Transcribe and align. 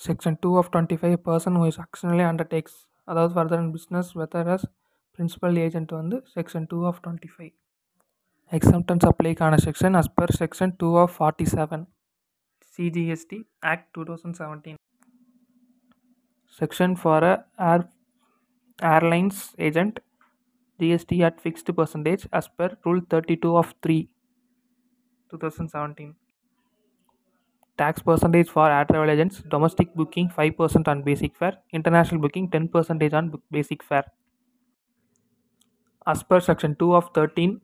Section 0.00 0.34
2 0.36 0.58
of 0.58 0.66
25 0.72 1.16
person 1.20 1.54
who 1.56 1.64
is 1.66 1.78
actionally 1.78 2.26
undertakes 2.26 2.74
அதாவது 3.08 3.32
further 3.34 3.60
in 3.62 3.72
business 3.74 4.08
whether 4.20 4.48
as 4.52 4.64
principal 5.18 5.58
agent 5.64 5.92
வந்து 5.98 6.16
section 6.32 6.66
two 6.72 6.78
of 6.86 6.98
twenty 7.04 7.28
five 7.34 7.52
exemptions 8.52 9.04
அப்ளைக்கான 9.10 9.54
section 9.64 9.96
as 10.00 10.10
per 10.16 10.32
section 10.38 10.72
two 10.80 10.88
of 11.02 11.14
forty 11.16 11.46
seven 11.52 11.84
CGST 12.78 13.38
act 13.72 13.88
two 13.96 14.02
thousand 14.04 14.36
seventeen 14.40 14.78
section 16.60 16.96
for 17.00 17.26
a 17.26 17.34
air 17.68 17.84
airlines 18.78 19.40
agent 19.68 19.98
GST 20.80 21.18
at 21.28 21.40
fixed 21.44 21.74
percentage 21.78 22.24
as 22.40 22.52
per 22.58 22.74
rule 22.86 23.02
thirty 23.12 23.36
two 23.44 23.52
of 23.62 23.72
three 23.84 23.98
two 25.30 25.38
thousand 25.44 25.72
seventeen 25.74 26.14
tax 27.81 28.01
percentage 28.07 28.49
for 28.55 28.69
air 28.77 28.85
travel 28.85 29.11
agents 29.13 29.43
domestic 29.53 29.93
booking 29.99 30.29
5% 30.37 30.87
on 30.93 31.03
basic 31.09 31.35
fare 31.35 31.57
international 31.79 32.21
booking 32.25 32.49
10% 32.49 33.13
on 33.19 33.31
basic 33.57 33.83
fare. 33.83 34.05
As 36.05 36.23
per 36.23 36.39
section 36.39 36.75
2 36.75 36.95
of 36.95 37.09
13 37.13 37.59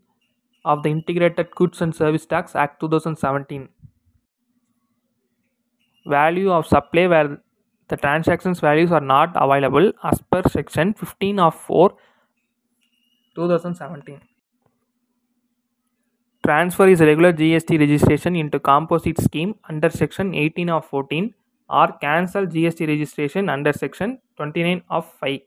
of 0.65 0.83
the 0.83 0.89
integrated 0.89 1.51
goods 1.59 1.81
and 1.81 1.95
service 1.95 2.25
tax 2.25 2.55
act 2.55 2.79
2017 2.79 3.67
value 6.15 6.51
of 6.51 6.65
supply 6.67 7.07
where 7.13 7.37
the 7.89 7.97
transactions 7.97 8.59
values 8.59 8.91
are 8.91 9.05
not 9.13 9.37
available 9.47 9.91
as 10.03 10.21
per 10.31 10.41
section 10.57 10.93
15 10.93 11.39
of 11.39 11.55
4 11.55 11.93
2017 13.35 14.36
transfer 16.47 16.87
his 16.87 17.01
regular 17.01 17.33
GST 17.33 17.77
registration 17.79 18.35
into 18.41 18.59
composite 18.59 19.19
scheme 19.21 19.55
under 19.69 19.89
section 19.89 20.33
18 20.33 20.69
of 20.69 20.85
14 20.85 21.33
or 21.69 21.87
cancel 22.03 22.45
GST 22.45 22.87
registration 22.87 23.49
under 23.49 23.73
section 23.73 24.19
29 24.37 24.83
of 24.89 25.11
5. 25.19 25.39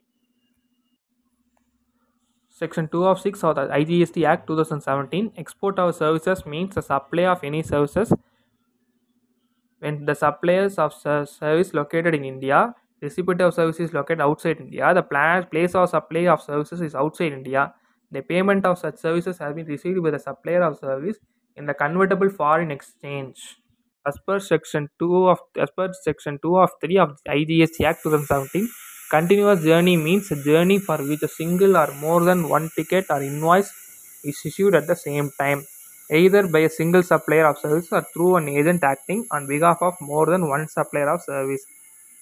Section 2.51 2.89
2 2.89 3.05
of 3.07 3.21
6 3.21 3.45
of 3.45 3.55
the 3.55 3.67
IGST 3.79 4.27
Act 4.27 4.47
2017 4.47 5.33
export 5.39 5.79
of 5.79 5.95
services 5.95 6.45
means 6.45 6.75
the 6.75 6.83
supply 6.83 7.25
of 7.25 7.43
any 7.43 7.63
services 7.63 8.13
when 9.79 10.05
the 10.05 10.15
suppliers 10.15 10.79
of 10.79 10.93
ser- 10.93 11.25
service 11.25 11.73
located 11.73 12.15
in 12.15 12.25
India, 12.25 12.75
recipient 13.01 13.41
of 13.41 13.55
services 13.55 13.95
located 13.95 14.21
outside 14.21 14.61
India, 14.61 14.93
the 14.93 15.03
place 15.51 15.75
of 15.75 15.89
supply 15.89 16.27
of 16.27 16.43
services 16.43 16.83
is 16.83 16.95
outside 16.95 17.33
India, 17.33 17.73
the 18.11 18.23
payment 18.23 18.65
of 18.67 18.79
such 18.79 18.99
services 18.99 19.39
has 19.39 19.55
been 19.55 19.67
received 19.67 20.03
by 20.03 20.11
the 20.11 20.19
supplier 20.19 20.63
of 20.63 20.79
service 20.79 21.19
in 21.57 21.67
the 21.67 21.75
convertible 21.75 22.31
foreign 22.31 22.71
exchange. 22.71 23.57
As 24.07 24.17
per 24.27 24.39
section 24.41 24.89
2 24.99 25.29
of 25.33 25.39
as 25.65 25.71
per 25.77 25.89
section 26.07 26.39
2 26.43 26.57
of 26.65 26.71
3 26.81 26.99
of 27.05 27.11
IGST 27.29 27.85
Act 27.91 28.03
2017, 28.03 28.69
continuous 29.11 29.63
journey 29.63 29.97
means 29.97 30.31
a 30.31 30.43
journey 30.43 30.79
for 30.79 30.99
which 31.09 31.23
a 31.23 31.29
single 31.29 31.77
or 31.77 31.89
more 32.05 32.21
than 32.25 32.49
one 32.49 32.69
ticket 32.77 33.07
or 33.11 33.23
invoice 33.23 33.71
is 34.25 34.41
issued 34.45 34.75
at 34.75 34.87
the 34.87 34.97
same 34.97 35.31
time, 35.39 35.65
either 36.11 36.43
by 36.49 36.61
a 36.61 36.71
single 36.79 37.03
supplier 37.03 37.47
of 37.47 37.59
service 37.59 37.89
or 37.93 38.03
through 38.13 38.37
an 38.37 38.49
agent 38.49 38.83
acting 38.83 39.27
on 39.31 39.47
behalf 39.47 39.79
of 39.83 39.95
more 40.01 40.27
than 40.27 40.49
one 40.49 40.67
supplier 40.69 41.11
of 41.11 41.23
service. 41.23 41.65